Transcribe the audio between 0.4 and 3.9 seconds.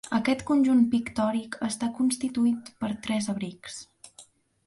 conjunt pictòric està constituït per tres abrics.